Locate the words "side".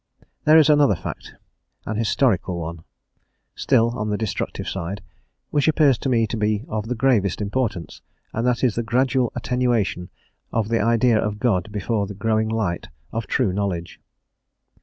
4.67-5.03